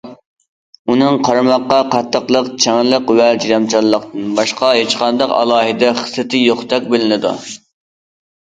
ئۇنىڭ 0.93 1.19
قارىماققا 1.27 1.77
قاتتىقلىق، 1.95 2.49
چىڭلىق 2.65 3.13
ۋە 3.21 3.29
چىدامچانلىقتىن 3.45 4.33
باشقا 4.41 4.73
ھېچ 4.81 4.97
قانداق 5.05 5.37
ئالاھىدە 5.39 5.95
خىسلىتى 6.03 6.45
يوقتەك 6.49 6.91
بىلىنىدۇ. 6.97 7.39